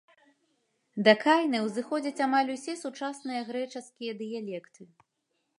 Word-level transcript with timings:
Да 1.07 1.13
кайнэ 1.25 1.59
ўзыходзяць 1.67 2.23
амаль 2.29 2.51
усе 2.55 2.73
сучасныя 2.83 3.47
грэчаскія 3.51 4.19
дыялекты. 4.23 4.81